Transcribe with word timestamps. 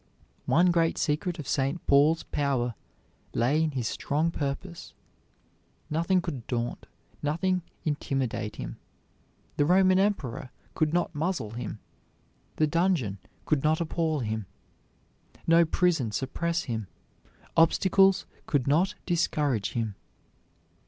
One 0.47 0.71
great 0.71 0.97
secret 0.97 1.37
of 1.37 1.47
St. 1.47 1.85
Paul's 1.85 2.23
power 2.23 2.73
lay 3.35 3.61
in 3.63 3.69
his 3.69 3.87
strong 3.87 4.31
purpose. 4.31 4.95
Nothing 5.91 6.21
could 6.21 6.47
daunt, 6.47 6.87
nothing 7.21 7.61
intimidate 7.85 8.55
him. 8.55 8.77
The 9.57 9.65
Roman 9.65 9.99
Emperor 9.99 10.49
could 10.73 10.91
not 10.91 11.13
muzzle 11.13 11.51
him, 11.51 11.77
the 12.55 12.65
dungeon 12.65 13.19
could 13.45 13.63
not 13.63 13.79
appall 13.79 14.21
him, 14.21 14.47
no 15.45 15.65
prison 15.65 16.11
suppress 16.11 16.63
him, 16.63 16.87
obstacles 17.55 18.25
could 18.47 18.65
not 18.65 18.95
discourage 19.05 19.73
him. 19.73 19.93